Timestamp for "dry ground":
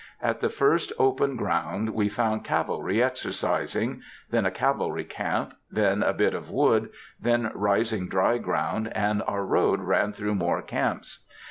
8.09-8.91